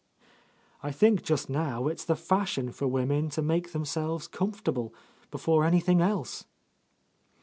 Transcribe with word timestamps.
"I 0.81 0.89
think 0.91 1.21
just 1.21 1.47
now 1.47 1.85
it's 1.85 2.03
the 2.03 2.15
fashion 2.15 2.71
for 2.71 2.87
women 2.87 3.29
to 3.29 3.41
make 3.43 3.71
themselves 3.71 4.27
comfortable, 4.27 4.95
before 5.29 5.63
anything 5.63 6.01
else." 6.01 6.45